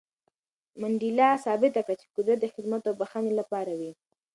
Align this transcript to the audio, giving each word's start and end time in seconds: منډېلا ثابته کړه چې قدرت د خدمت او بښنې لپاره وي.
منډېلا 0.81 1.29
ثابته 1.45 1.81
کړه 1.85 1.95
چې 2.01 2.11
قدرت 2.15 2.39
د 2.41 2.45
خدمت 2.53 2.81
او 2.89 2.93
بښنې 3.01 3.33
لپاره 3.39 3.71
وي. 3.79 3.91